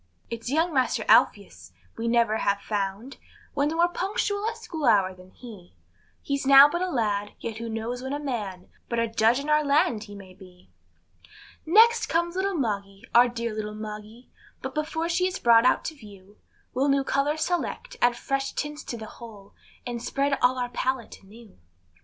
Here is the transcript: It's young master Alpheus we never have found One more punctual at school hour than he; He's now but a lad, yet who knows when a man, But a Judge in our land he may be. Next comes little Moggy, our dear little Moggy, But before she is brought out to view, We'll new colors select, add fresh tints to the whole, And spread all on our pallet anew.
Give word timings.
It's 0.31 0.49
young 0.49 0.73
master 0.73 1.05
Alpheus 1.07 1.73
we 1.95 2.07
never 2.07 2.37
have 2.37 2.59
found 2.59 3.17
One 3.53 3.67
more 3.69 3.87
punctual 3.87 4.49
at 4.49 4.57
school 4.57 4.85
hour 4.85 5.13
than 5.13 5.29
he; 5.29 5.75
He's 6.23 6.43
now 6.43 6.67
but 6.67 6.81
a 6.81 6.89
lad, 6.89 7.33
yet 7.39 7.57
who 7.59 7.69
knows 7.69 8.01
when 8.01 8.11
a 8.11 8.17
man, 8.19 8.67
But 8.89 8.97
a 8.97 9.07
Judge 9.07 9.39
in 9.39 9.47
our 9.47 9.63
land 9.63 10.05
he 10.05 10.15
may 10.15 10.33
be. 10.33 10.71
Next 11.67 12.07
comes 12.07 12.35
little 12.35 12.55
Moggy, 12.55 13.03
our 13.13 13.29
dear 13.29 13.53
little 13.53 13.75
Moggy, 13.75 14.31
But 14.63 14.73
before 14.73 15.07
she 15.07 15.27
is 15.27 15.37
brought 15.37 15.65
out 15.67 15.85
to 15.85 15.93
view, 15.95 16.39
We'll 16.73 16.89
new 16.89 17.03
colors 17.03 17.43
select, 17.43 17.95
add 18.01 18.17
fresh 18.17 18.53
tints 18.53 18.83
to 18.85 18.97
the 18.97 19.05
whole, 19.05 19.53
And 19.85 20.01
spread 20.01 20.35
all 20.41 20.57
on 20.57 20.63
our 20.63 20.69
pallet 20.69 21.21
anew. 21.21 21.59